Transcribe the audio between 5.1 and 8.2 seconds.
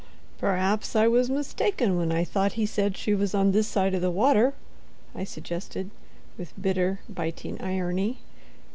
I suggested, with bitter, biting irony.